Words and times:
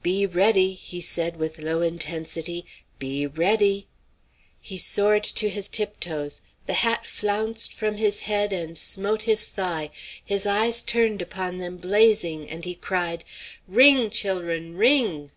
"Be 0.00 0.26
ready!" 0.26 0.74
he 0.74 1.00
said, 1.00 1.36
with 1.38 1.58
low 1.58 1.80
intensity: 1.80 2.64
"Be 3.00 3.26
ready!" 3.26 3.88
He 4.60 4.78
soared 4.78 5.24
to 5.24 5.48
his 5.48 5.66
tiptoes, 5.66 6.42
the 6.66 6.74
hat 6.86 7.04
flounced 7.04 7.72
from 7.72 7.96
his 7.96 8.20
head 8.20 8.52
and 8.52 8.78
smote 8.78 9.22
his 9.22 9.44
thigh, 9.48 9.90
his 10.24 10.46
eyes 10.46 10.82
turned 10.82 11.20
upon 11.20 11.56
them 11.56 11.78
blazing, 11.78 12.48
and 12.48 12.64
he 12.64 12.76
cried, 12.76 13.24
"Ring, 13.66 14.08
chil'run, 14.08 14.76
ring!" 14.76 15.32